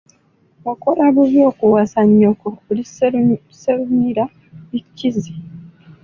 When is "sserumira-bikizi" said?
3.59-5.33